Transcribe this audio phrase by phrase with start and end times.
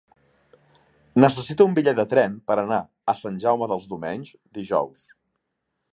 [1.23, 2.81] Necessito un bitllet de tren per anar
[3.13, 5.09] a Sant Jaume dels Domenys dijous.